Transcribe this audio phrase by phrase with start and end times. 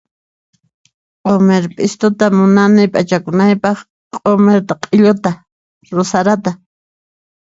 [1.27, 3.77] Q'umir p'istuta munani p'achakunaypaq,
[4.15, 5.31] q'umirta, q'illuta,
[5.99, 6.51] rusadata,